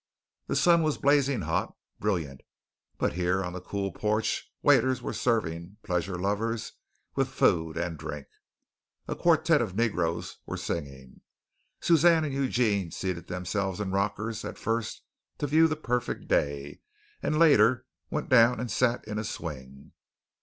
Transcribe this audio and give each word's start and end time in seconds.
The 0.47 0.55
sun 0.55 0.81
was 0.81 0.97
blazing 0.97 1.41
hot, 1.41 1.75
brilliant, 1.99 2.41
but 2.97 3.13
here 3.13 3.43
on 3.43 3.53
the 3.53 3.61
cool 3.61 3.91
porch 3.91 4.51
waiters 4.63 4.99
were 4.99 5.13
serving 5.13 5.77
pleasure 5.83 6.17
lovers 6.17 6.71
with 7.13 7.27
food 7.27 7.77
and 7.77 7.99
drink. 7.99 8.25
A 9.07 9.15
quartette 9.15 9.61
of 9.61 9.75
negroes 9.75 10.37
were 10.47 10.57
singing. 10.57 11.21
Suzanne 11.81 12.25
and 12.25 12.33
Eugene 12.33 12.89
seated 12.89 13.27
themselves 13.27 13.79
in 13.79 13.91
rockers 13.91 14.43
at 14.43 14.57
first 14.57 15.03
to 15.37 15.45
view 15.45 15.67
the 15.67 15.75
perfect 15.75 16.27
day 16.27 16.79
and 17.21 17.37
later 17.37 17.85
went 18.09 18.27
down 18.27 18.59
and 18.59 18.71
sat 18.71 19.07
in 19.07 19.19
a 19.19 19.23
swing. 19.23 19.91